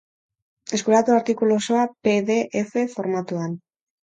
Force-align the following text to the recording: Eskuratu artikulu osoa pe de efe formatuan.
Eskuratu 0.77 1.13
artikulu 1.15 1.57
osoa 1.63 1.83
pe 2.09 2.15
de 2.31 2.39
efe 2.63 2.87
formatuan. 2.97 3.55